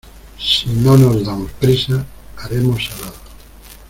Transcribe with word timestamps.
Si 0.39 0.67
no 0.69 0.97
nos 0.97 1.23
damos 1.23 1.51
prisa, 1.51 2.03
haremos 2.35 2.85
salado. 2.87 3.13